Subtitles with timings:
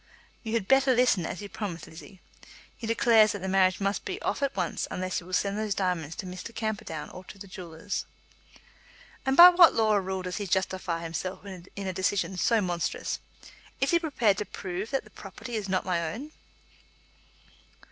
[0.41, 2.21] "You had better listen, as you promised, Lizzie.
[2.75, 5.75] He declares that the marriage must be off at once unless you will send those
[5.75, 6.55] diamonds to Mr.
[6.55, 8.05] Camperdown or to the jewellers."
[9.27, 13.19] "And by what law or rule does he justify himself in a decision so monstrous?
[13.79, 16.31] Is he prepared to prove that the property is not my own?"